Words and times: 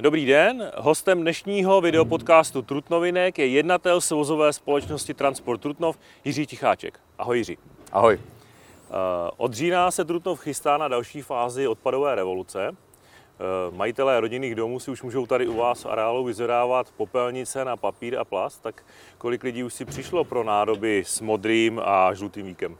Dobrý 0.00 0.26
den, 0.26 0.70
hostem 0.76 1.20
dnešního 1.20 1.80
videopodcastu 1.80 2.62
Trutnovinek 2.62 3.38
je 3.38 3.46
jednatel 3.46 4.00
svozové 4.00 4.52
společnosti 4.52 5.14
Transport 5.14 5.60
Trutnov 5.60 5.98
Jiří 6.24 6.46
Ticháček. 6.46 7.00
Ahoj 7.18 7.38
Jiří. 7.38 7.58
Ahoj. 7.92 8.20
Eh, 8.20 8.90
od 9.36 9.54
října 9.54 9.90
se 9.90 10.04
Trutnov 10.04 10.40
chystá 10.40 10.78
na 10.78 10.88
další 10.88 11.22
fázi 11.22 11.68
odpadové 11.68 12.14
revoluce. 12.14 12.68
Eh, 12.68 12.74
majitelé 13.76 14.20
rodinných 14.20 14.54
domů 14.54 14.80
si 14.80 14.90
už 14.90 15.02
můžou 15.02 15.26
tady 15.26 15.48
u 15.48 15.56
vás 15.56 15.84
v 15.84 15.88
areálu 15.88 16.24
vyzvedávat 16.24 16.92
popelnice 16.96 17.64
na 17.64 17.76
papír 17.76 18.18
a 18.18 18.24
plast, 18.24 18.62
tak 18.62 18.84
kolik 19.18 19.42
lidí 19.42 19.64
už 19.64 19.74
si 19.74 19.84
přišlo 19.84 20.24
pro 20.24 20.44
nádoby 20.44 21.04
s 21.06 21.20
modrým 21.20 21.80
a 21.84 22.14
žlutým 22.14 22.46
víkem? 22.46 22.76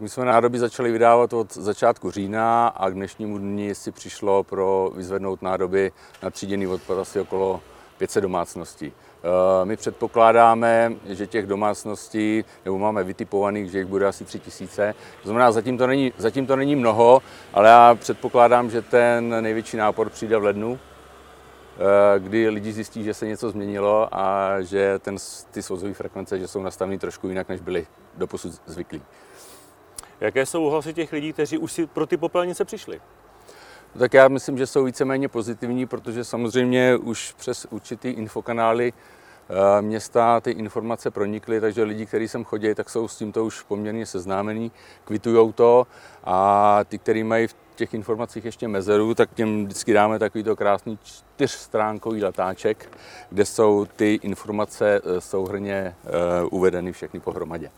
My 0.00 0.08
jsme 0.08 0.24
nádoby 0.24 0.58
začali 0.58 0.92
vydávat 0.92 1.32
od 1.32 1.54
začátku 1.54 2.10
října 2.10 2.68
a 2.68 2.90
k 2.90 2.94
dnešnímu 2.94 3.38
dni 3.38 3.74
si 3.74 3.92
přišlo 3.92 4.44
pro 4.44 4.90
vyzvednout 4.94 5.42
nádoby 5.42 5.92
na 6.22 6.30
tříděný 6.30 6.66
odpad 6.66 6.98
asi 6.98 7.20
okolo 7.20 7.60
500 7.98 8.22
domácností. 8.22 8.92
Eh, 8.92 9.64
my 9.64 9.76
předpokládáme, 9.76 10.92
že 11.06 11.26
těch 11.26 11.46
domácností, 11.46 12.44
nebo 12.64 12.78
máme 12.78 13.04
vytipovaných, 13.04 13.70
že 13.70 13.78
jich 13.78 13.86
bude 13.86 14.06
asi 14.06 14.24
3000. 14.24 14.94
To 15.22 15.28
znamená, 15.28 15.52
zatím 15.52 15.78
to 15.78 15.86
není, 15.86 16.12
zatím 16.18 16.46
to 16.46 16.56
není 16.56 16.76
mnoho, 16.76 17.22
ale 17.52 17.68
já 17.68 17.94
předpokládám, 17.94 18.70
že 18.70 18.82
ten 18.82 19.42
největší 19.42 19.76
nápor 19.76 20.10
přijde 20.10 20.36
v 20.38 20.44
lednu, 20.44 20.78
eh, 20.78 22.18
kdy 22.18 22.48
lidi 22.48 22.72
zjistí, 22.72 23.04
že 23.04 23.14
se 23.14 23.26
něco 23.26 23.50
změnilo 23.50 24.08
a 24.12 24.56
že 24.60 24.98
ten, 24.98 25.16
ty 25.50 25.62
svozové 25.62 25.94
frekvence 25.94 26.38
že 26.38 26.48
jsou 26.48 26.62
nastaveny 26.62 26.98
trošku 26.98 27.28
jinak, 27.28 27.48
než 27.48 27.60
byly 27.60 27.86
doposud 28.16 28.52
zvyklí. 28.66 29.02
Jaké 30.20 30.46
jsou 30.46 30.64
ohlasy 30.64 30.94
těch 30.94 31.12
lidí, 31.12 31.32
kteří 31.32 31.58
už 31.58 31.72
si 31.72 31.86
pro 31.86 32.06
ty 32.06 32.16
popelnice 32.16 32.64
přišli? 32.64 33.00
Tak 33.98 34.14
já 34.14 34.28
myslím, 34.28 34.58
že 34.58 34.66
jsou 34.66 34.84
víceméně 34.84 35.28
pozitivní, 35.28 35.86
protože 35.86 36.24
samozřejmě 36.24 36.96
už 36.96 37.32
přes 37.38 37.66
určitý 37.70 38.08
infokanály 38.08 38.92
eh, 38.92 39.82
města 39.82 40.40
ty 40.40 40.50
informace 40.50 41.10
pronikly, 41.10 41.60
takže 41.60 41.82
lidi, 41.82 42.06
kteří 42.06 42.28
sem 42.28 42.44
chodí, 42.44 42.74
tak 42.74 42.90
jsou 42.90 43.08
s 43.08 43.16
tímto 43.16 43.44
už 43.44 43.62
poměrně 43.62 44.06
seznámení, 44.06 44.72
kvitují 45.04 45.52
to 45.52 45.86
a 46.24 46.80
ty, 46.88 46.98
kteří 46.98 47.24
mají 47.24 47.46
v 47.46 47.56
těch 47.74 47.94
informacích 47.94 48.44
ještě 48.44 48.68
mezeru, 48.68 49.14
tak 49.14 49.34
těm 49.34 49.64
vždycky 49.64 49.92
dáme 49.92 50.18
takovýto 50.18 50.56
krásný 50.56 50.98
čtyřstránkový 51.02 52.24
letáček, 52.24 52.98
kde 53.30 53.44
jsou 53.44 53.86
ty 53.96 54.14
informace 54.22 55.00
eh, 55.04 55.20
souhrně 55.20 55.74
eh, 55.74 56.44
uvedeny 56.50 56.92
všechny 56.92 57.20
pohromadě. 57.20 57.70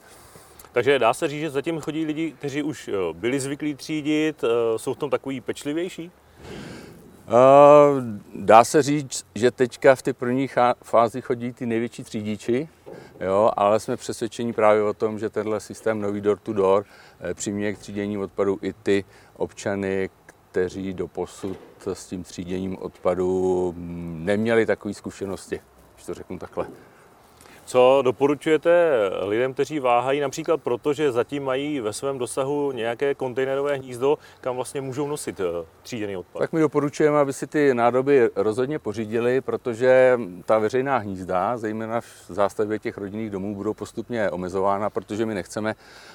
Takže 0.73 0.99
dá 0.99 1.15
se 1.15 1.29
říct, 1.29 1.41
že 1.41 1.51
zatím 1.51 1.81
chodí 1.81 2.05
lidi, 2.05 2.33
kteří 2.33 2.63
už 2.63 2.89
eh, 2.89 2.93
byli 3.13 3.41
zvyklí 3.41 3.75
třídit, 3.75 4.45
eh, 4.45 4.79
jsou 4.79 4.95
v 4.95 4.97
tom 4.97 5.11
takový 5.11 5.41
pečlivější? 5.41 6.11
Eh, 7.29 7.33
dá 8.35 8.65
se 8.65 8.83
říct, 8.83 9.27
že 9.35 9.51
teďka 9.51 9.95
v 9.95 10.03
té 10.03 10.12
první 10.12 10.49
fázi 10.83 11.21
chodí 11.21 11.53
ty 11.53 11.67
největší 11.67 12.05
třídíči, 12.05 12.69
jo, 13.21 13.51
ale 13.57 13.81
jsme 13.81 13.97
přesvědčeni 13.97 14.53
právě 14.53 14.83
o 14.83 14.95
tom, 14.95 15.19
že 15.19 15.31
tenhle 15.31 15.61
systém 15.61 16.01
nový 16.01 16.21
door 16.21 16.39
to 16.39 16.53
door 16.53 16.84
přiměje 17.34 17.73
k 17.73 17.79
třídění 17.79 18.19
odpadu 18.19 18.59
i 18.62 18.73
ty 18.73 19.05
občany, 19.37 20.11
kteří 20.51 20.95
do 20.95 21.09
posud 21.09 21.59
s 21.93 22.07
tím 22.07 22.25
tříděním 22.25 22.79
odpadu 22.79 23.75
mm, 23.77 24.21
neměli 24.25 24.67
takové 24.67 24.95
zkušenosti, 24.95 25.61
když 25.95 26.07
to 26.07 26.15
řeknu 26.15 26.39
takhle. 26.39 26.67
Co 27.71 28.03
doporučujete 28.05 28.91
lidem, 29.27 29.55
kteří 29.55 29.79
váhají 29.79 30.21
například 30.21 30.63
proto, 30.63 30.93
že 30.93 31.13
zatím 31.13 31.45
mají 31.45 31.81
ve 31.81 31.93
svém 31.93 32.19
dosahu 32.19 32.73
nějaké 32.73 33.15
kontejnerové 33.15 33.77
hnízdo, 33.77 34.19
kam 34.41 34.57
vlastně 34.57 34.81
můžou 34.81 35.07
nosit 35.07 35.41
eh, 35.41 35.67
tříděný 35.83 36.17
odpad? 36.17 36.39
Tak 36.39 36.53
my 36.53 36.61
doporučujeme, 36.61 37.19
aby 37.19 37.33
si 37.33 37.47
ty 37.47 37.75
nádoby 37.75 38.31
rozhodně 38.37 38.78
pořídili, 38.78 39.41
protože 39.41 40.19
ta 40.44 40.59
veřejná 40.59 40.97
hnízda, 40.97 41.56
zejména 41.56 42.00
v 42.00 42.27
zástavě 42.28 42.78
těch 42.78 42.99
rodinných 42.99 43.31
domů, 43.31 43.55
budou 43.55 43.75
postupně 43.75 44.31
omezována, 44.31 44.91
protože 44.91 45.27
my 45.27 45.34
nechceme, 45.34 45.75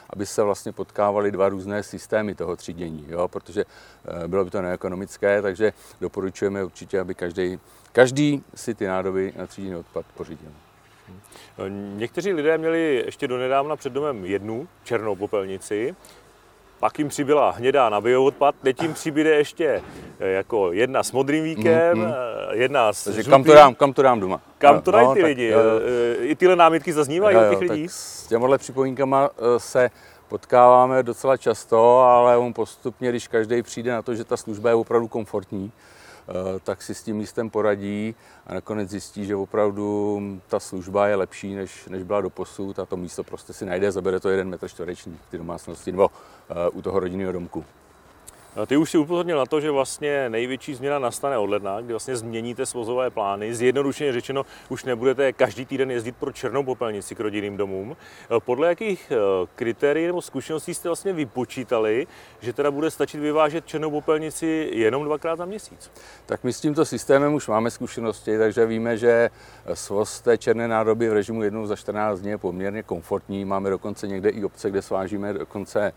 aby 0.09 0.25
se 0.25 0.43
vlastně 0.43 0.71
potkávaly 0.71 1.31
dva 1.31 1.49
různé 1.49 1.83
systémy 1.83 2.35
toho 2.35 2.55
třídění, 2.55 3.05
jo? 3.09 3.27
protože 3.27 3.65
eh, 4.05 4.27
bylo 4.27 4.45
by 4.45 4.51
to 4.51 4.61
neekonomické, 4.61 5.41
takže 5.41 5.73
doporučujeme 6.01 6.63
určitě, 6.63 6.99
aby 6.99 7.15
každý, 7.15 7.59
každý 7.91 8.43
si 8.55 8.73
ty 8.73 8.87
nádoby 8.87 9.33
na 9.37 9.47
tříděný 9.47 9.75
odpad 9.75 10.05
pořídil. 10.17 10.51
Někteří 11.95 12.33
lidé 12.33 12.57
měli 12.57 13.03
ještě 13.05 13.27
donedávna 13.27 13.75
před 13.75 13.93
domem 13.93 14.25
jednu 14.25 14.67
černou 14.83 15.15
popelnici, 15.15 15.95
pak 16.79 16.99
jim 16.99 17.07
přibyla 17.07 17.51
hnědá 17.51 17.89
na 17.89 18.01
bioodpad, 18.01 18.55
teď 18.63 18.81
jim 18.81 18.93
přibyde 18.93 19.29
ještě 19.29 19.83
eh, 20.19 20.27
jako 20.27 20.71
jedna 20.71 21.03
s 21.03 21.11
modrým 21.11 21.43
víkem, 21.43 21.97
mm, 21.97 22.05
mm. 22.05 22.13
jedna 22.51 22.93
s 22.93 23.03
Takže 23.03 23.23
kam 23.23 23.43
to 23.43 23.53
dám, 23.53 23.75
kam 23.75 23.93
to 23.93 24.01
dám 24.01 24.19
doma? 24.19 24.41
Kam 24.57 24.81
to 24.81 24.91
dají 24.91 25.07
no, 25.07 25.13
ty 25.13 25.21
tak, 25.21 25.27
lidi? 25.27 25.47
Jo, 25.47 25.59
jo. 25.59 25.79
Eh, 26.21 26.25
I 26.25 26.35
tyhle 26.35 26.55
námitky 26.55 26.93
zaznívají 26.93 27.35
jo, 27.35 27.41
jo, 27.41 27.47
od 27.47 27.59
těch 27.59 27.69
lidí? 27.69 27.87
s 27.89 28.27
těmhle 28.27 28.57
připomínkama 28.57 29.29
se 29.57 29.89
potkáváme 30.27 31.03
docela 31.03 31.37
často, 31.37 31.99
ale 31.99 32.37
on 32.37 32.53
postupně, 32.53 33.09
když 33.09 33.27
každý 33.27 33.63
přijde 33.63 33.91
na 33.91 34.01
to, 34.01 34.15
že 34.15 34.23
ta 34.23 34.37
služba 34.37 34.69
je 34.69 34.75
opravdu 34.75 35.07
komfortní, 35.07 35.71
tak 36.63 36.81
si 36.81 36.95
s 36.95 37.03
tím 37.03 37.17
místem 37.17 37.49
poradí 37.49 38.15
a 38.47 38.53
nakonec 38.53 38.89
zjistí, 38.89 39.25
že 39.25 39.35
opravdu 39.35 40.21
ta 40.47 40.59
služba 40.59 41.07
je 41.07 41.15
lepší, 41.15 41.55
než, 41.55 41.85
než 41.85 42.03
byla 42.03 42.21
do 42.21 42.29
posud 42.29 42.79
a 42.79 42.85
to 42.85 42.97
místo 42.97 43.23
prostě 43.23 43.53
si 43.53 43.65
najde, 43.65 43.91
zabere 43.91 44.19
to 44.19 44.29
jeden 44.29 44.49
metr 44.49 44.67
čtvereční 44.67 45.19
v 45.27 45.31
té 45.31 45.37
domácnosti 45.37 45.91
nebo 45.91 46.07
uh, 46.09 46.77
u 46.77 46.81
toho 46.81 46.99
rodinného 46.99 47.31
domku. 47.31 47.65
Ty 48.67 48.77
už 48.77 48.91
si 48.91 48.97
upozornil 48.97 49.37
na 49.37 49.45
to, 49.45 49.61
že 49.61 49.71
vlastně 49.71 50.29
největší 50.29 50.73
změna 50.73 50.99
nastane 50.99 51.37
od 51.37 51.49
ledna, 51.49 51.81
kdy 51.81 51.93
vlastně 51.93 52.15
změníte 52.15 52.65
svozové 52.65 53.09
plány. 53.09 53.55
Zjednodušeně 53.55 54.13
řečeno, 54.13 54.45
už 54.69 54.83
nebudete 54.83 55.33
každý 55.33 55.65
týden 55.65 55.91
jezdit 55.91 56.15
pro 56.15 56.31
černou 56.31 56.63
popelnici 56.63 57.15
k 57.15 57.19
rodinným 57.19 57.57
domům. 57.57 57.97
Podle 58.39 58.67
jakých 58.67 59.11
eh, 59.11 59.17
kritérií 59.55 60.07
nebo 60.07 60.21
zkušeností 60.21 60.73
jste 60.73 60.89
vlastně 60.89 61.13
vypočítali, 61.13 62.07
že 62.39 62.53
teda 62.53 62.71
bude 62.71 62.91
stačit 62.91 63.19
vyvážet 63.19 63.67
černou 63.67 63.91
popelnici 63.91 64.69
jenom 64.73 65.03
dvakrát 65.03 65.35
za 65.35 65.45
měsíc? 65.45 65.91
Tak 66.25 66.43
my 66.43 66.53
s 66.53 66.61
tímto 66.61 66.85
systémem 66.85 67.33
už 67.33 67.47
máme 67.47 67.71
zkušenosti, 67.71 68.37
takže 68.37 68.65
víme, 68.65 68.97
že 68.97 69.29
svoz 69.73 70.21
té 70.21 70.37
černé 70.37 70.67
nádoby 70.67 71.09
v 71.09 71.13
režimu 71.13 71.43
jednou 71.43 71.65
za 71.65 71.75
14 71.75 72.19
dní 72.19 72.29
je 72.29 72.37
poměrně 72.37 72.83
komfortní. 72.83 73.45
Máme 73.45 73.69
dokonce 73.69 74.07
někde 74.07 74.29
i 74.29 74.43
obce, 74.43 74.69
kde 74.69 74.81
svážíme 74.81 75.33
dokonce 75.33 75.93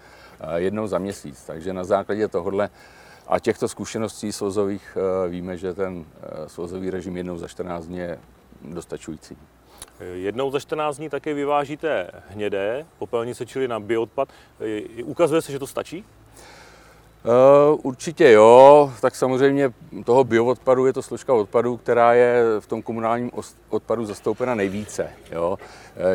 jednou 0.56 0.87
za 0.87 0.99
měsíc. 0.99 1.44
Takže 1.47 1.72
na 1.72 1.84
základě 1.84 2.28
tohohle 2.28 2.71
a 3.28 3.38
těchto 3.38 3.69
zkušeností 3.69 4.32
svozových 4.32 4.97
eh, 4.97 5.28
víme, 5.28 5.56
že 5.56 5.75
ten 5.75 6.04
eh, 6.22 6.49
svozový 6.49 6.91
režim 6.91 7.16
jednou 7.16 7.38
za 7.38 7.49
14 7.49 7.87
dní 7.87 7.99
je 7.99 8.19
dostačující. 8.62 9.37
Jednou 10.12 10.50
za 10.50 10.60
14 10.60 10.97
dní 10.97 11.09
také 11.09 11.34
vyvážíte 11.34 12.10
hnědé 12.28 12.87
popelnice, 12.99 13.47
čili 13.47 13.69
na 13.69 13.81
bioodpad. 13.81 14.28
Ukazuje 15.04 15.43
se, 15.43 15.53
že 15.53 15.59
to 15.59 15.66
stačí? 15.66 16.04
Určitě 17.82 18.32
jo, 18.32 18.93
tak 19.00 19.15
samozřejmě 19.15 19.72
toho 20.05 20.25
bioodpadu 20.25 20.87
je 20.87 20.93
to 20.93 21.03
složka 21.03 21.34
odpadu, 21.34 21.76
která 21.76 22.15
je 22.15 22.43
v 22.60 22.66
tom 22.66 22.82
komunálním 22.82 23.31
odpadu 23.69 24.05
zastoupena 24.05 24.55
nejvíce. 24.55 25.10
Jo. 25.32 25.59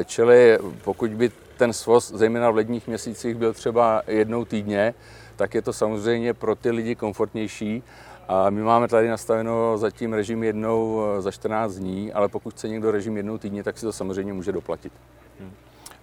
Čili 0.06 0.60
pokud 0.84 1.12
by 1.12 1.32
ten 1.58 1.74
svoz, 1.74 2.12
zejména 2.12 2.52
v 2.52 2.56
ledních 2.56 2.88
měsících, 2.88 3.36
byl 3.36 3.54
třeba 3.54 4.02
jednou 4.08 4.46
týdně, 4.46 4.94
tak 5.36 5.56
je 5.56 5.62
to 5.62 5.74
samozřejmě 5.74 6.34
pro 6.34 6.56
ty 6.56 6.72
lidi 6.72 6.96
komfortnější. 6.96 7.84
A 8.28 8.50
my 8.50 8.62
máme 8.62 8.88
tady 8.88 9.10
nastaveno 9.10 9.78
zatím 9.78 10.14
režim 10.14 10.44
jednou 10.44 11.04
eh, 11.18 11.22
za 11.22 11.32
14 11.32 11.74
dní, 11.74 12.14
ale 12.14 12.28
pokud 12.28 12.54
chce 12.54 12.68
někdo 12.68 12.92
režim 12.92 13.18
jednou 13.18 13.38
týdně, 13.38 13.64
tak 13.64 13.78
si 13.78 13.86
to 13.86 13.92
samozřejmě 13.92 14.34
může 14.34 14.52
doplatit. 14.52 14.94
Hmm. 15.40 15.52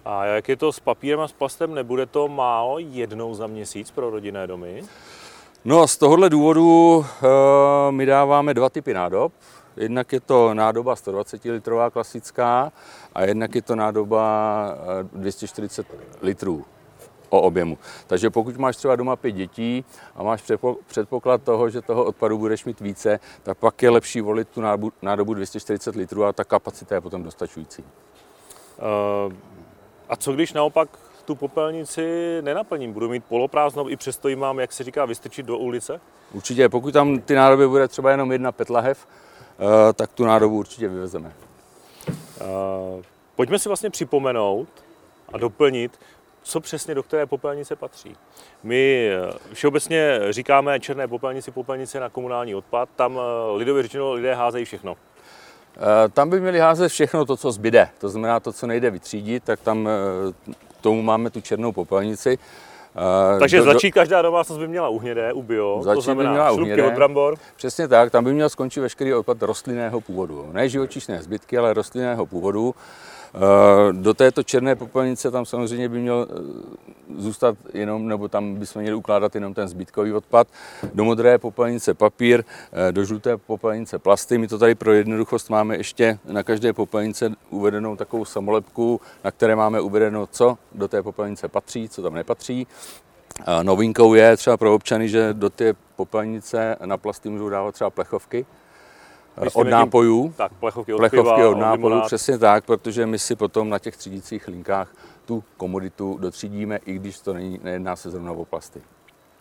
A 0.05 0.25
jak 0.25 0.49
je 0.49 0.55
to 0.55 0.71
s 0.71 0.79
papírem 0.79 1.19
a 1.19 1.27
s 1.27 1.31
plastem? 1.31 1.73
Nebude 1.73 2.05
to 2.05 2.27
málo 2.27 2.79
jednou 2.79 3.33
za 3.33 3.47
měsíc 3.47 3.91
pro 3.91 4.09
rodinné 4.09 4.47
domy? 4.47 4.83
No 5.65 5.87
z 5.87 5.97
tohohle 5.97 6.29
důvodu 6.29 6.95
uh, 6.97 7.05
my 7.89 8.05
dáváme 8.05 8.53
dva 8.53 8.69
typy 8.69 8.93
nádob. 8.93 9.33
Jednak 9.77 10.13
je 10.13 10.19
to 10.19 10.53
nádoba 10.53 10.95
120 10.95 11.45
litrová 11.45 11.89
klasická 11.89 12.71
a 13.15 13.23
jednak 13.23 13.55
je 13.55 13.61
to 13.61 13.75
nádoba 13.75 14.23
240 15.13 15.87
eh, 15.89 15.97
litrů 16.21 16.65
o 17.29 17.41
objemu. 17.41 17.77
Takže 18.07 18.29
pokud 18.29 18.57
máš 18.57 18.75
třeba 18.75 18.95
doma 18.95 19.15
pět 19.15 19.31
dětí 19.31 19.85
a 20.15 20.23
máš 20.23 20.43
předpoklad 20.87 21.43
toho, 21.43 21.69
že 21.69 21.81
toho 21.81 22.03
odpadu 22.03 22.37
budeš 22.37 22.65
mít 22.65 22.79
více, 22.79 23.19
tak 23.43 23.57
pak 23.57 23.83
je 23.83 23.89
lepší 23.89 24.21
volit 24.21 24.47
tu 24.49 24.61
nádobu 25.01 25.33
240 25.33 25.95
litrů 25.95 26.25
a 26.25 26.33
ta 26.33 26.43
kapacita 26.43 26.95
je 26.95 27.01
potom 27.01 27.23
dostačující. 27.23 27.83
Uh, 27.83 29.33
a 30.09 30.15
co 30.15 30.33
když 30.33 30.53
naopak 30.53 30.89
tu 31.25 31.35
popelnici 31.35 32.37
nenaplním? 32.41 32.93
Budu 32.93 33.09
mít 33.09 33.23
poloprázdnou 33.25 33.89
i 33.89 33.95
přesto 33.95 34.29
ji 34.29 34.35
mám, 34.35 34.59
jak 34.59 34.71
se 34.71 34.83
říká, 34.83 35.05
vystrčit 35.05 35.45
do 35.45 35.57
ulice? 35.57 36.01
Určitě, 36.33 36.69
pokud 36.69 36.93
tam 36.93 37.19
ty 37.19 37.35
nádoby 37.35 37.67
bude 37.67 37.87
třeba 37.87 38.11
jenom 38.11 38.31
jedna 38.31 38.51
petlahev, 38.51 39.07
Eh, 39.07 39.30
tak 39.93 40.13
tu 40.13 40.25
nádobu 40.25 40.57
určitě 40.57 40.87
vyvezeme. 40.87 41.33
Pojďme 43.35 43.59
si 43.59 43.69
vlastně 43.69 43.89
připomenout 43.89 44.67
a 45.33 45.37
doplnit, 45.37 45.99
co 46.43 46.59
přesně 46.59 46.95
do 46.95 47.03
které 47.03 47.25
popelnice 47.25 47.75
patří. 47.75 48.15
My 48.63 49.09
eh, 49.09 49.33
všeobecně 49.53 50.19
říkáme 50.29 50.79
černé 50.79 51.07
popelnici, 51.07 51.51
popelnice 51.51 51.99
na 51.99 52.09
komunální 52.09 52.55
odpad, 52.55 52.89
tam 52.95 53.19
eh, 53.19 53.57
lidově 53.57 53.83
řečeno 53.83 54.13
lidé 54.13 54.33
házejí 54.33 54.65
všechno. 54.65 54.97
Tam 56.13 56.29
by 56.29 56.39
měli 56.39 56.59
házet 56.59 56.89
všechno 56.89 57.25
to, 57.25 57.37
co 57.37 57.51
zbyde. 57.51 57.89
To 57.97 58.09
znamená 58.09 58.39
to, 58.39 58.53
co 58.53 58.67
nejde 58.67 58.89
vytřídit, 58.89 59.43
tak 59.43 59.59
tam 59.59 59.89
k 60.79 60.81
tomu 60.81 61.01
máme 61.01 61.29
tu 61.29 61.41
černou 61.41 61.71
popelnici. 61.71 62.37
Takže 63.39 63.57
do, 63.57 63.63
začít 63.63 63.91
každá 63.91 64.21
domácnost 64.21 64.59
by 64.59 64.67
měla 64.67 64.89
uhnědé, 64.89 65.33
u 65.33 65.41
bio, 65.41 65.81
to 65.93 66.01
znamená 66.01 66.29
by 66.29 66.33
měla 66.33 66.51
uhnědé, 66.51 66.83
od 66.83 66.93
brambor. 66.93 67.35
Přesně 67.55 67.87
tak, 67.87 68.11
tam 68.11 68.23
by 68.23 68.33
měl 68.33 68.49
skončit 68.49 68.79
veškerý 68.79 69.13
odpad 69.13 69.41
rostlinného 69.41 70.01
původu. 70.01 70.49
Ne 70.51 70.69
živočišné 70.69 71.23
zbytky, 71.23 71.57
ale 71.57 71.73
rostlinného 71.73 72.25
původu. 72.25 72.75
Eh, 73.35 73.93
do 73.93 74.13
této 74.13 74.43
černé 74.43 74.75
popelnice 74.75 75.31
tam 75.31 75.45
samozřejmě 75.45 75.89
by 75.89 75.99
měl 75.99 76.27
eh, 76.29 77.21
zůstat 77.21 77.57
jenom, 77.73 78.07
nebo 78.07 78.27
tam 78.27 78.55
bychom 78.55 78.81
měli 78.81 78.95
ukládat 78.95 79.35
jenom 79.35 79.53
ten 79.53 79.67
zbytkový 79.67 80.13
odpad. 80.13 80.47
Do 80.93 81.03
modré 81.03 81.37
popelnice 81.37 81.93
papír, 81.93 82.43
eh, 82.71 82.91
do 82.91 83.05
žluté 83.05 83.37
popelnice 83.37 83.99
plasty. 83.99 84.37
My 84.37 84.47
to 84.47 84.57
tady 84.57 84.75
pro 84.75 84.93
jednoduchost 84.93 85.49
máme 85.49 85.77
ještě 85.77 86.19
na 86.25 86.43
každé 86.43 86.73
popelnice 86.73 87.31
uvedenou 87.49 87.95
takovou 87.95 88.25
samolepku, 88.25 89.01
na 89.23 89.31
které 89.31 89.55
máme 89.55 89.81
uvedeno, 89.81 90.27
co 90.27 90.57
do 90.71 90.87
té 90.87 91.03
popelnice 91.03 91.47
patří, 91.47 91.89
co 91.89 92.01
tam 92.01 92.13
nepatří. 92.13 92.67
Novinkou 93.63 94.13
je 94.13 94.37
třeba 94.37 94.57
pro 94.57 94.75
občany, 94.75 95.09
že 95.09 95.33
do 95.33 95.49
té 95.49 95.73
popelnice 95.95 96.75
na 96.85 96.97
plasty 96.97 97.29
můžou 97.29 97.49
dávat 97.49 97.71
třeba 97.71 97.89
plechovky, 97.89 98.45
od 99.53 99.67
nápojů. 99.67 100.33
Tak, 100.37 100.51
plechovky 100.59 100.93
od, 100.93 100.97
plechovky 100.97 101.35
piva, 101.35 101.49
od 101.49 101.57
nápojů, 101.57 102.01
přesně 102.01 102.37
tak, 102.37 102.65
protože 102.65 103.05
my 103.05 103.19
si 103.19 103.35
potom 103.35 103.69
na 103.69 103.79
těch 103.79 103.97
třídících 103.97 104.47
linkách 104.47 104.93
tu 105.25 105.43
komoditu 105.57 106.17
dotřídíme, 106.21 106.79
i 106.85 106.93
když 106.93 107.19
to 107.19 107.33
není, 107.33 107.59
nejedná 107.63 107.95
se 107.95 108.09
zrovna 108.09 108.31
o 108.31 108.45
plasty. 108.45 108.81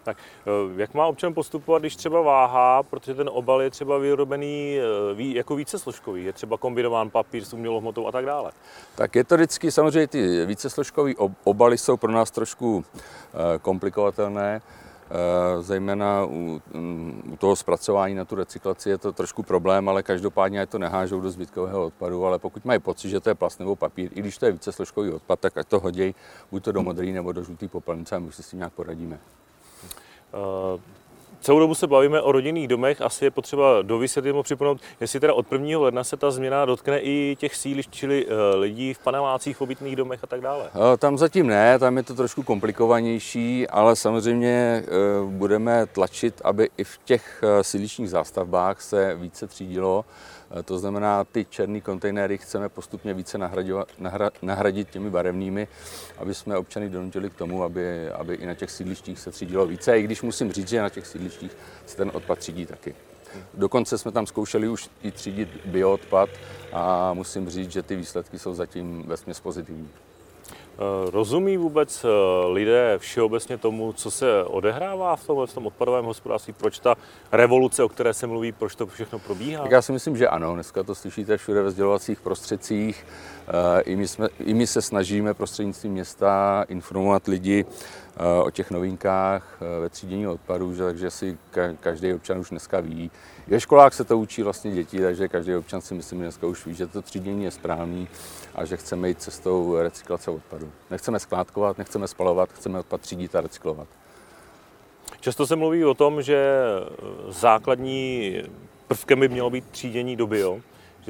Tak 0.03 0.17
eh, 0.47 0.81
jak 0.81 0.95
má 0.95 1.07
občan 1.07 1.35
postupovat, 1.35 1.83
když 1.83 1.97
třeba 1.97 2.21
váhá, 2.21 2.83
protože 2.83 3.15
ten 3.15 3.31
obal 3.33 3.63
je 3.63 3.71
třeba 3.71 3.99
vyrobený 3.99 4.79
eh, 4.79 5.23
jako 5.23 5.57
více 5.57 5.79
složkový, 5.79 6.25
je 6.25 6.33
třeba 6.33 6.57
kombinován 6.57 7.11
papír 7.11 7.45
s 7.45 7.53
umělou 7.53 7.81
hmotou 7.81 8.07
a 8.07 8.13
tak 8.13 8.27
dále? 8.27 8.53
Tak 8.95 9.15
je 9.15 9.25
to 9.25 9.35
vždycky, 9.35 9.73
samozřejmě 9.73 10.07
ty 10.07 10.47
více 10.47 10.71
složkové 10.71 11.13
obaly 11.45 11.79
jsou 11.79 11.97
pro 11.97 12.13
nás 12.13 12.31
trošku 12.31 12.85
eh, 12.85 13.59
komplikovatelné, 13.59 14.63
zejména 15.61 16.25
u, 16.25 16.63
u 17.33 17.37
toho 17.37 17.57
zpracování 17.57 18.15
na 18.15 18.25
tu 18.25 18.35
recyklaci 18.35 18.91
je 18.91 18.99
to 18.99 19.13
trošku 19.13 19.43
problém, 19.43 19.89
ale 19.89 20.03
každopádně 20.03 20.59
je 20.59 20.67
to 20.67 20.79
nehážou 20.79 21.21
do 21.21 21.31
zbytkového 21.31 21.87
odpadu, 21.87 22.27
ale 22.27 22.39
pokud 22.39 22.65
mají 22.65 22.81
pocit, 22.81 23.09
že 23.09 23.21
to 23.21 23.29
je 23.29 23.35
plast 23.35 23.61
nebo 23.61 23.77
papír, 23.77 24.11
i 24.15 24.21
když 24.21 24.39
to 24.39 24.47
je 24.47 24.53
více 24.53 24.73
složkový 24.73 25.11
odpad, 25.11 25.41
tak 25.41 25.57
ať 25.57 25.69
to 25.69 25.81
hodí 25.81 26.15
buď 26.51 26.65
to 26.65 26.73
do 26.73 26.83
modrý 26.83 27.13
nebo 27.13 27.33
do 27.33 27.45
žlutý 27.45 27.69
popelnice 27.69 28.17
a 28.17 28.19
my 28.19 28.33
si 28.33 28.43
s 28.43 28.51
tím 28.51 28.59
nějak 28.59 28.73
poradíme. 28.73 29.19
Celou 31.41 31.59
dobu 31.59 31.75
se 31.75 31.87
bavíme 31.87 32.21
o 32.21 32.33
rodinných 32.33 32.69
domech, 32.69 33.01
asi 33.01 33.25
je 33.25 33.31
potřeba 33.31 33.83
dovysvětlit 33.83 34.37
a 34.39 34.43
připomenout, 34.43 34.81
jestli 35.01 35.21
teda 35.21 35.35
od 35.35 35.53
1. 35.53 35.79
ledna 35.79 36.05
se 36.05 36.17
ta 36.17 36.31
změna 36.31 36.65
dotkne 36.65 37.01
i 37.01 37.37
těch 37.39 37.57
sílišť, 37.57 37.91
čili 37.91 38.27
eh, 38.27 38.57
lidí 38.57 38.95
v 38.95 38.99
panelácích, 38.99 39.57
v 39.57 39.61
obytných 39.61 39.97
domech 39.97 40.25
a 40.25 40.27
tak 40.27 40.41
dále. 40.41 40.71
Eh, 40.75 40.97
tam 40.97 41.19
zatím 41.19 41.47
ne, 41.47 41.79
tam 41.79 41.97
je 41.97 42.03
to 42.03 42.15
trošku 42.15 42.43
komplikovanější, 42.43 43.69
ale 43.69 43.97
samozřejmě 43.97 44.85
eh, 44.85 44.89
budeme 45.25 45.87
tlačit, 45.87 46.41
aby 46.45 46.69
i 46.77 46.85
v 46.85 46.99
těch 47.05 47.45
síličních 47.63 48.11
zástavbách 48.11 48.81
se 48.81 49.15
více 49.15 49.47
třídilo. 49.47 50.05
To 50.65 50.79
znamená, 50.79 51.25
ty 51.25 51.47
černé 51.51 51.81
kontejnery 51.81 52.39
chceme 52.39 52.69
postupně 52.69 53.15
více 53.15 53.39
nahra, 53.39 54.31
nahradit 54.43 54.91
těmi 54.91 55.11
barevnými, 55.11 55.69
aby 56.19 56.35
jsme 56.35 56.57
občany 56.57 56.89
donutili 56.89 57.31
k 57.31 57.35
tomu, 57.35 57.63
aby, 57.63 58.11
aby 58.11 58.35
i 58.35 58.47
na 58.47 58.55
těch 58.55 58.71
sídlištích 58.71 59.19
se 59.19 59.31
třídilo 59.31 59.67
více. 59.67 59.99
I 59.99 60.03
když 60.03 60.23
musím 60.23 60.53
říct, 60.53 60.69
že 60.69 60.83
na 60.83 60.89
těch 60.89 61.07
sídlištích 61.07 61.57
se 61.87 61.97
ten 61.97 62.11
odpad 62.15 62.39
třídí 62.39 62.67
taky. 62.67 62.95
Dokonce 63.55 63.99
jsme 63.99 64.13
tam 64.13 64.27
zkoušeli 64.27 64.69
už 64.69 64.91
i 65.03 65.11
třídit 65.11 65.49
bioodpad 65.65 66.31
a 66.73 67.15
musím 67.15 67.51
říct, 67.51 67.73
že 67.73 67.83
ty 67.83 67.97
výsledky 67.97 68.39
jsou 68.39 68.55
zatím 68.55 69.03
vesměs 69.07 69.41
pozitivní. 69.41 69.89
Eh, 70.81 71.11
rozumí 71.11 71.57
vůbec 71.57 72.05
eh, 72.05 72.09
lidé 72.47 72.95
všeobecně 72.99 73.59
tomu, 73.59 73.93
co 73.93 74.11
se 74.11 74.45
odehrává 74.45 75.17
v 75.17 75.27
tomhle 75.27 75.47
v 75.47 75.55
tom 75.55 75.67
odpadovém 75.67 76.05
hospodářství? 76.05 76.53
Proč 76.53 76.79
ta 76.79 76.95
revoluce, 77.33 77.85
o 77.85 77.89
které 77.89 78.15
se 78.15 78.27
mluví, 78.27 78.53
proč 78.53 78.75
to 78.75 78.87
všechno 78.87 79.19
probíhá? 79.19 79.63
Tak 79.63 79.73
já 79.73 79.83
si 79.83 79.93
myslím, 79.93 80.17
že 80.17 80.29
ano. 80.29 80.55
Dneska 80.55 80.83
to 80.83 80.95
slyšíte 80.95 81.37
všude 81.37 81.63
ve 81.63 81.71
sdělovacích 81.71 82.21
prostředcích. 82.21 83.07
Eh, 83.49 83.81
I 83.81 83.97
my, 83.97 84.09
jsme, 84.09 84.29
I 84.39 84.55
my 84.55 84.67
se 84.67 84.83
snažíme 84.83 85.35
prostřednictvím 85.35 85.93
města 85.93 86.65
informovat 86.69 87.27
lidi 87.27 87.65
o 88.45 88.51
těch 88.51 88.71
novinkách 88.71 89.59
ve 89.81 89.89
třídění 89.89 90.27
odpadů, 90.27 90.75
že, 90.75 90.85
takže 90.85 91.11
si 91.11 91.39
každý 91.81 92.15
občan 92.15 92.39
už 92.39 92.51
dneska 92.51 92.81
ví. 92.81 93.11
Ve 93.49 93.61
školách 93.61 93.95
se 93.95 94.05
to 94.05 94.19
učí 94.19 94.43
vlastně 94.43 94.71
děti, 94.71 95.01
takže 95.01 95.29
každý 95.29 95.55
občan 95.55 95.81
si 95.81 95.95
myslím 95.95 96.19
dneska 96.19 96.47
už 96.47 96.67
ví, 96.67 96.75
že 96.75 96.87
to 96.87 97.03
třídění 97.03 97.45
je 97.45 97.51
správný 97.51 98.09
a 98.55 98.65
že 98.65 98.77
chceme 98.77 99.09
jít 99.09 99.23
cestou 99.23 99.77
recyklace 99.83 100.31
Nechceme 100.91 101.19
skládkovat, 101.19 101.79
nechceme 101.79 102.09
spalovat, 102.09 102.53
chceme 102.53 102.79
odpad 102.79 103.01
třídit 103.01 103.35
a 103.35 103.41
recyklovat. 103.41 103.89
Často 105.21 105.47
se 105.47 105.57
mluví 105.57 105.85
o 105.85 105.95
tom, 105.95 106.23
že 106.23 106.61
základní 107.29 108.35
prvkem 108.89 109.21
by 109.21 109.29
mělo 109.29 109.51
být 109.51 109.65
třídění 109.71 110.17
do 110.17 110.27
bio 110.27 110.61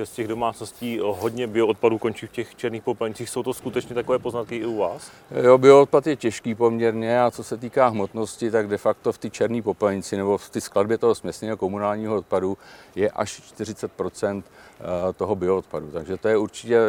že 0.01 0.07
z 0.07 0.13
těch 0.13 0.29
domácností 0.29 1.01
hodně 1.03 1.47
bioodpadů 1.47 1.99
končí 1.99 2.27
v 2.27 2.31
těch 2.31 2.55
černých 2.57 2.83
popelnicích. 2.83 3.31
Jsou 3.31 3.43
to 3.43 3.55
skutečně 3.55 3.95
takové 3.95 4.19
poznatky 4.19 4.57
i 4.57 4.65
u 4.65 4.77
vás? 4.77 5.11
Jo, 5.45 5.59
bioodpad 5.59 6.07
je 6.07 6.17
těžký 6.17 6.55
poměrně 6.55 7.23
a 7.23 7.31
co 7.31 7.45
se 7.45 7.57
týká 7.57 7.89
hmotnosti, 7.89 8.51
tak 8.51 8.69
de 8.69 8.79
facto 8.79 9.13
v 9.13 9.19
té 9.19 9.31
černé 9.31 9.63
popelnici 9.63 10.17
nebo 10.17 10.39
v 10.39 10.51
té 10.51 10.61
skladbě 10.61 10.99
toho 10.99 11.15
směsného 11.15 11.57
komunálního 11.57 12.17
odpadu 12.17 12.59
je 12.95 13.11
až 13.11 13.31
40 13.31 13.91
eh, 14.25 14.43
toho 15.17 15.37
bioodpadu. 15.37 15.91
Takže 15.91 16.17
to 16.17 16.29
je 16.29 16.37
určitě 16.37 16.81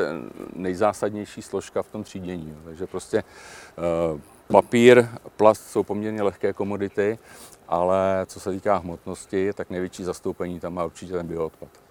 nejzásadnější 0.56 1.42
složka 1.42 1.84
v 1.84 1.88
tom 1.88 2.04
třídění. 2.04 2.58
Takže 2.66 2.88
prostě 2.88 3.18
eh, 3.18 4.22
papír, 4.48 5.08
plast 5.38 5.72
jsou 5.72 5.84
poměrně 5.84 6.24
lehké 6.24 6.54
komodity, 6.54 7.20
ale 7.68 8.26
co 8.26 8.40
se 8.40 8.52
týká 8.52 8.78
hmotnosti, 8.78 9.54
tak 9.54 9.70
největší 9.70 10.04
zastoupení 10.04 10.60
tam 10.60 10.74
má 10.74 10.86
určitě 10.86 11.14
ten 11.14 11.28
bioodpad. 11.28 11.91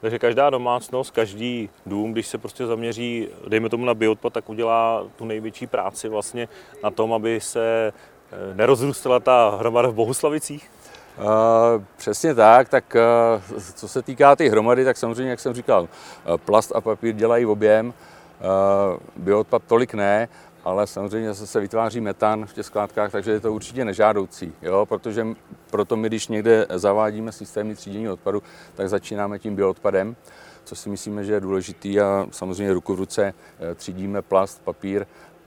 Takže 0.00 0.18
každá 0.18 0.50
domácnost, 0.50 1.10
každý 1.10 1.70
dům, 1.86 2.12
když 2.12 2.26
se 2.26 2.38
prostě 2.38 2.66
zaměří, 2.66 3.28
dejme 3.48 3.68
tomu 3.68 3.84
na 3.84 3.94
bioodpad, 3.94 4.32
tak 4.32 4.48
udělá 4.48 5.04
tu 5.16 5.24
největší 5.24 5.66
práci 5.66 6.08
vlastně 6.08 6.48
na 6.84 6.90
tom, 6.90 7.12
aby 7.12 7.40
se 7.40 7.92
eh, 7.92 8.54
nerozrůstala 8.54 9.20
ta 9.20 9.56
hromada 9.58 9.88
v 9.88 9.94
Bohuslavicích? 9.94 10.70
Uh, 11.18 11.82
přesně 11.96 12.34
tak, 12.34 12.68
tak 12.68 12.96
uh, 12.96 13.58
co 13.74 13.88
se 13.88 14.02
týká 14.02 14.36
ty 14.36 14.48
hromady, 14.48 14.84
tak 14.84 14.96
samozřejmě, 14.96 15.30
jak 15.30 15.40
jsem 15.40 15.54
říkal, 15.54 15.82
uh, 15.82 16.36
plast 16.36 16.76
a 16.76 16.80
papír 16.80 17.14
dělají 17.14 17.46
objem, 17.46 17.94
bioodpad 19.16 19.62
tolik 19.66 19.94
ne, 19.94 20.28
ale 20.66 20.86
samozřejmě 20.86 21.34
se 21.34 21.60
vytváří 21.60 22.00
metan 22.00 22.46
v 22.46 22.52
těch 22.52 22.66
skládkách, 22.66 23.12
takže 23.12 23.30
je 23.30 23.40
to 23.40 23.52
určitě 23.52 23.84
nežádoucí, 23.84 24.52
jo? 24.62 24.86
protože 24.86 25.26
proto 25.70 25.96
my, 25.96 26.08
když 26.08 26.28
někde 26.28 26.66
zavádíme 26.70 27.32
systémy 27.32 27.74
třídění 27.74 28.08
odpadu, 28.08 28.42
tak 28.74 28.88
začínáme 28.88 29.38
tím 29.38 29.56
bioodpadem, 29.56 30.16
co 30.64 30.76
si 30.76 30.88
myslíme, 30.88 31.24
že 31.24 31.32
je 31.32 31.40
důležitý 31.40 32.00
a 32.00 32.26
samozřejmě 32.30 32.72
ruku 32.72 32.94
v 32.94 32.98
ruce 32.98 33.34
eh, 33.58 33.74
třídíme 33.74 34.22
plast, 34.22 34.62
papír 34.64 35.06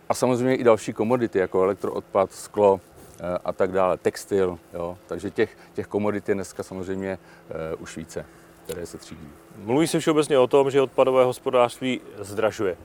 a 0.09 0.13
samozřejmě 0.13 0.55
i 0.55 0.63
další 0.63 0.93
komodity, 0.93 1.39
jako 1.39 1.63
elektroodpad, 1.63 2.31
sklo, 2.31 2.81
eh, 3.19 3.37
a 3.45 3.53
tak 3.53 3.71
dále, 3.71 3.97
textil, 3.97 4.59
jo? 4.73 4.97
takže 5.07 5.29
těch, 5.29 5.57
těch 5.73 5.87
komodit 5.87 6.29
je 6.29 6.35
dneska 6.35 6.63
samozřejmě 6.63 7.19
uh, 7.75 7.83
už 7.83 7.97
více, 7.97 8.25
které 8.63 8.85
se 8.85 8.97
třídí. 8.97 9.29
Mluví 9.57 9.87
se 9.87 9.99
všeobecně 9.99 10.39
o 10.39 10.47
tom, 10.47 10.71
že 10.71 10.81
odpadové 10.81 11.23
hospodářství 11.25 12.01
zdražuje. 12.19 12.77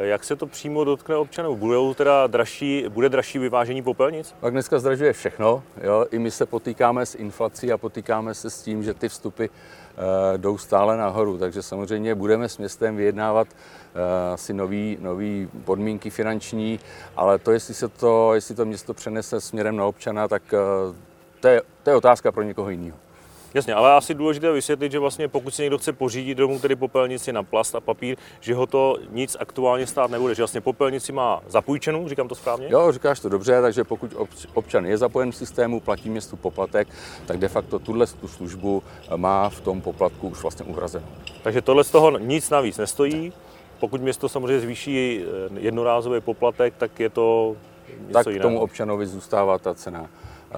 Jak 0.00 0.24
se 0.24 0.36
to 0.36 0.46
přímo 0.46 0.84
dotkne 0.84 1.16
občanů? 1.16 1.56
Budou 1.56 1.94
teda 1.94 2.26
dražší, 2.26 2.84
bude 2.88 3.08
dražší 3.08 3.38
vyvážení 3.38 3.82
popelnic? 3.82 4.34
Tak 4.40 4.52
dneska 4.52 4.78
zdražuje 4.78 5.12
všechno. 5.12 5.62
Jo? 5.82 6.06
I 6.10 6.18
my 6.18 6.30
se 6.30 6.46
potýkáme 6.46 7.06
s 7.06 7.14
inflací 7.14 7.72
a 7.72 7.78
potýkáme 7.78 8.34
se 8.34 8.50
s 8.50 8.62
tím, 8.62 8.82
že 8.82 8.94
ty 8.94 9.08
vstupy 9.08 9.44
uh, 9.44 9.52
jdou 10.36 10.58
stále 10.58 10.96
nahoru. 10.96 11.38
Takže 11.38 11.62
samozřejmě 11.62 12.14
budeme 12.14 12.48
s 12.48 12.58
městem 12.58 12.96
vyjednávat 12.96 13.48
uh, 13.48 14.34
asi 14.34 14.54
nový, 14.54 14.98
nový 15.00 15.48
podmínky 15.64 16.10
finanční, 16.10 16.80
ale 17.16 17.38
to, 17.38 17.52
jestli, 17.52 17.74
se 17.74 17.88
to, 17.88 18.34
jestli 18.34 18.54
to 18.54 18.64
město 18.64 18.94
přenese 18.94 19.40
směrem 19.40 19.76
na 19.76 19.86
občana, 19.86 20.28
tak 20.28 20.42
uh, 20.52 20.96
to, 21.40 21.48
je, 21.48 21.62
to 21.82 21.90
je 21.90 21.96
otázka 21.96 22.32
pro 22.32 22.42
někoho 22.42 22.70
jiného. 22.70 22.98
Jasně, 23.54 23.74
ale 23.74 23.92
asi 23.92 24.14
důležité 24.14 24.52
vysvětlit, 24.52 24.92
že 24.92 24.98
vlastně 24.98 25.28
pokud 25.28 25.54
si 25.54 25.62
někdo 25.62 25.78
chce 25.78 25.92
pořídit 25.92 26.34
domů 26.34 26.58
tedy 26.58 26.76
popelnici 26.76 27.32
na 27.32 27.42
plast 27.42 27.74
a 27.74 27.80
papír, 27.80 28.16
že 28.40 28.54
ho 28.54 28.66
to 28.66 28.96
nic 29.10 29.36
aktuálně 29.40 29.86
stát 29.86 30.10
nebude. 30.10 30.34
Že 30.34 30.42
vlastně 30.42 30.60
popelnici 30.60 31.12
má 31.12 31.40
zapůjčenou, 31.46 32.08
říkám 32.08 32.28
to 32.28 32.34
správně? 32.34 32.66
Jo, 32.70 32.92
říkáš 32.92 33.20
to 33.20 33.28
dobře, 33.28 33.62
takže 33.62 33.84
pokud 33.84 34.14
občan 34.54 34.86
je 34.86 34.98
zapojen 34.98 35.32
v 35.32 35.36
systému, 35.36 35.80
platí 35.80 36.10
městu 36.10 36.36
poplatek, 36.36 36.88
tak 37.26 37.38
de 37.38 37.48
facto 37.48 37.78
tuhle 37.78 38.06
tu 38.06 38.28
službu 38.28 38.82
má 39.16 39.48
v 39.48 39.60
tom 39.60 39.80
poplatku 39.80 40.28
už 40.28 40.42
vlastně 40.42 40.66
uhrazenou. 40.66 41.06
Takže 41.42 41.62
tohle 41.62 41.84
z 41.84 41.90
toho 41.90 42.18
nic 42.18 42.50
navíc 42.50 42.78
nestojí, 42.78 43.32
pokud 43.80 44.00
město 44.00 44.28
samozřejmě 44.28 44.60
zvýší 44.60 45.24
jednorázový 45.56 46.20
poplatek, 46.20 46.74
tak 46.78 47.00
je 47.00 47.10
to 47.10 47.56
něco 48.00 48.12
tak 48.12 48.26
jiného. 48.26 48.42
tomu 48.42 48.60
občanovi 48.60 49.06
zůstává 49.06 49.58
ta 49.58 49.74
cena 49.74 50.10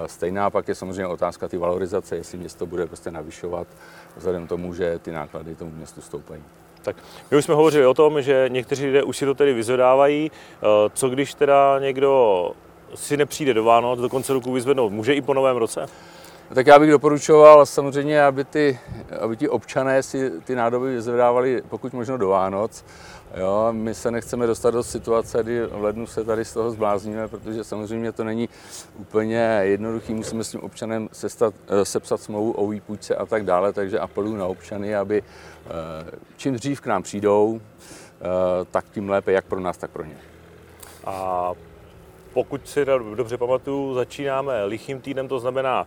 stejná. 0.06 0.50
Pak 0.50 0.68
je 0.68 0.74
samozřejmě 0.74 1.06
otázka 1.06 1.48
ty 1.48 1.56
valorizace, 1.56 2.16
jestli 2.16 2.38
město 2.38 2.66
bude 2.66 2.86
prostě 2.86 3.10
navyšovat 3.10 3.66
vzhledem 4.16 4.46
tomu, 4.46 4.74
že 4.74 4.98
ty 4.98 5.12
náklady 5.12 5.54
tomu 5.54 5.70
městu 5.70 6.00
stoupají. 6.00 6.42
Tak 6.82 6.96
my 7.30 7.36
už 7.36 7.44
jsme 7.44 7.54
hovořili 7.54 7.86
o 7.86 7.94
tom, 7.94 8.22
že 8.22 8.44
někteří 8.48 8.86
lidé 8.86 9.02
už 9.02 9.16
si 9.16 9.24
to 9.24 9.34
tedy 9.34 9.52
vyzvedávají. 9.52 10.30
Co 10.94 11.08
když 11.08 11.34
teda 11.34 11.78
někdo 11.78 12.50
si 12.94 13.16
nepřijde 13.16 13.54
do 13.54 13.64
Vánoc, 13.64 14.00
do 14.00 14.08
konce 14.08 14.32
roku 14.32 14.52
vyzvednout, 14.52 14.92
může 14.92 15.14
i 15.14 15.20
po 15.20 15.34
novém 15.34 15.56
roce? 15.56 15.86
Tak 16.54 16.66
já 16.66 16.78
bych 16.78 16.90
doporučoval 16.90 17.66
samozřejmě, 17.66 18.24
aby, 18.24 18.44
ty, 18.44 18.78
aby 19.20 19.36
ti 19.36 19.48
občané 19.48 20.02
si 20.02 20.30
ty 20.44 20.54
nádoby 20.54 20.94
vyzvedávali 20.94 21.62
pokud 21.68 21.92
možno 21.92 22.18
do 22.18 22.28
Vánoc. 22.28 22.84
Jo, 23.36 23.68
my 23.70 23.94
se 23.94 24.10
nechceme 24.10 24.46
dostat 24.46 24.70
do 24.70 24.82
situace, 24.82 25.42
kdy 25.42 25.66
v 25.66 25.82
lednu 25.82 26.06
se 26.06 26.24
tady 26.24 26.44
z 26.44 26.52
toho 26.52 26.70
zblázníme, 26.70 27.28
protože 27.28 27.64
samozřejmě 27.64 28.12
to 28.12 28.24
není 28.24 28.48
úplně 28.98 29.60
jednoduchý. 29.62 30.14
Musíme 30.14 30.44
s 30.44 30.50
tím 30.50 30.60
občanem 30.60 31.08
sestat, 31.12 31.54
eh, 31.68 31.84
sepsat 31.84 32.20
smlouvu 32.20 32.52
o 32.52 32.66
výpůjčce 32.66 33.14
a 33.14 33.26
tak 33.26 33.44
dále, 33.44 33.72
takže 33.72 33.98
apeluju 33.98 34.36
na 34.36 34.46
občany, 34.46 34.96
aby 34.96 35.22
eh, 35.22 35.70
čím 36.36 36.54
dřív 36.54 36.80
k 36.80 36.86
nám 36.86 37.02
přijdou, 37.02 37.60
eh, 37.60 38.24
tak 38.70 38.84
tím 38.90 39.10
lépe, 39.10 39.32
jak 39.32 39.44
pro 39.44 39.60
nás, 39.60 39.76
tak 39.76 39.90
pro 39.90 40.04
ně. 40.04 40.16
A 41.04 41.52
pokud 42.32 42.68
si 42.68 42.84
dobře 43.14 43.38
pamatuju, 43.38 43.94
začínáme 43.94 44.64
lichým 44.64 45.00
týdnem, 45.00 45.28
to 45.28 45.40
znamená 45.40 45.86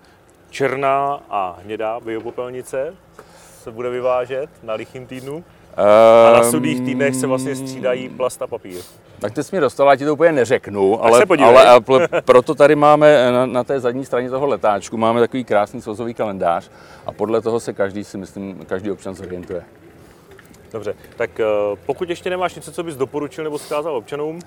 černá 0.53 1.19
a 1.29 1.59
hnědá 1.63 1.99
biopopelnice 1.99 2.95
se 3.63 3.71
bude 3.71 3.89
vyvážet 3.89 4.49
na 4.63 4.73
lichým 4.73 5.07
týdnu. 5.07 5.43
A 5.77 6.33
na 6.33 6.43
sudých 6.43 6.81
týdnech 6.81 7.15
se 7.15 7.27
vlastně 7.27 7.55
střídají 7.55 8.09
plast 8.09 8.41
a 8.41 8.47
papír. 8.47 8.81
Tak 9.19 9.33
ty 9.33 9.43
jsi 9.43 9.55
mě 9.55 9.61
dostal, 9.61 9.89
já 9.89 9.95
ti 9.95 10.05
to 10.05 10.13
úplně 10.13 10.31
neřeknu, 10.31 11.03
ale, 11.03 11.25
ale, 11.39 11.65
ale 11.65 11.81
proto 12.25 12.55
tady 12.55 12.75
máme 12.75 13.31
na, 13.31 13.45
na 13.45 13.63
té 13.63 13.79
zadní 13.79 14.05
straně 14.05 14.29
toho 14.29 14.45
letáčku 14.45 14.97
máme 14.97 15.19
takový 15.19 15.43
krásný 15.43 15.81
svozový 15.81 16.13
kalendář 16.13 16.71
a 17.05 17.11
podle 17.11 17.41
toho 17.41 17.59
se 17.59 17.73
každý 17.73 18.03
si 18.03 18.17
myslím, 18.17 18.65
každý 18.65 18.91
občan 18.91 19.15
zorientuje. 19.15 19.63
Dobře, 20.71 20.95
tak 21.15 21.39
eh, 21.39 21.45
pokud 21.85 22.09
ještě 22.09 22.29
nemáš 22.29 22.55
něco, 22.55 22.71
co 22.71 22.83
bys 22.83 22.95
doporučil 22.95 23.43
nebo 23.43 23.57
zkázal 23.57 23.95
občanům, 23.95 24.39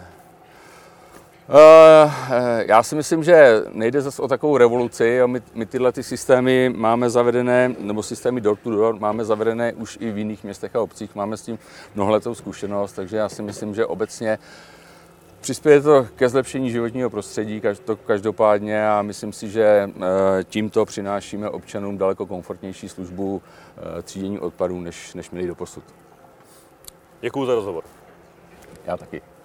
já 2.58 2.82
si 2.82 2.94
myslím, 2.94 3.24
že 3.24 3.62
nejde 3.72 4.02
zase 4.02 4.22
o 4.22 4.28
takovou 4.28 4.56
revoluci. 4.56 5.20
My, 5.26 5.42
my 5.54 5.66
tyhle 5.66 5.92
ty 5.92 6.02
systémy 6.02 6.72
máme 6.76 7.10
zavedené, 7.10 7.74
nebo 7.78 8.02
systémy 8.02 8.40
door 8.40 8.56
to 8.56 8.70
door 8.70 8.98
máme 8.98 9.24
zavedené 9.24 9.72
už 9.72 9.98
i 10.00 10.10
v 10.10 10.18
jiných 10.18 10.44
městech 10.44 10.76
a 10.76 10.80
obcích. 10.80 11.14
Máme 11.14 11.36
s 11.36 11.42
tím 11.42 11.58
mnohletou 11.94 12.34
zkušenost, 12.34 12.92
takže 12.92 13.16
já 13.16 13.28
si 13.28 13.42
myslím, 13.42 13.74
že 13.74 13.86
obecně 13.86 14.38
přispěje 15.40 15.80
to 15.80 16.06
ke 16.16 16.28
zlepšení 16.28 16.70
životního 16.70 17.10
prostředí 17.10 17.62
to 17.84 17.96
každopádně 17.96 18.88
a 18.88 19.02
myslím 19.02 19.32
si, 19.32 19.48
že 19.48 19.90
tímto 20.44 20.84
přinášíme 20.84 21.50
občanům 21.50 21.98
daleko 21.98 22.26
komfortnější 22.26 22.88
službu 22.88 23.42
třídění 24.02 24.38
odpadů, 24.38 24.80
než, 24.80 25.14
než 25.14 25.30
měli 25.30 25.46
do 25.46 25.54
posud. 25.54 25.84
Děkuji 27.20 27.46
za 27.46 27.54
rozhovor. 27.54 27.84
Já 28.86 28.96
taky. 28.96 29.35